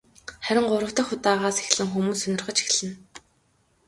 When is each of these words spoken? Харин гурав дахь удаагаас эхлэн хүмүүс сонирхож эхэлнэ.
Харин 0.45 0.65
гурав 0.69 0.91
дахь 0.95 1.13
удаагаас 1.15 1.57
эхлэн 1.63 1.87
хүмүүс 1.91 2.19
сонирхож 2.21 2.57
эхэлнэ. 2.63 2.91